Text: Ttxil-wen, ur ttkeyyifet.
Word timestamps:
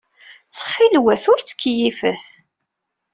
Ttxil-wen, 0.47 1.23
ur 1.31 1.39
ttkeyyifet. 1.41 2.23